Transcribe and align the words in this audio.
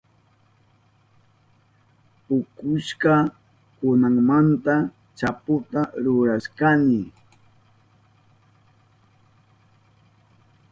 Pukushka 2.25 3.13
kunamanta 3.77 4.75
chaputa 5.17 5.81
rurashkani. 6.03 7.01